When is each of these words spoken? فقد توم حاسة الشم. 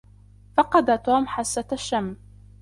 فقد 0.57 0.95
توم 1.01 1.25
حاسة 1.27 1.67
الشم. 1.71 2.15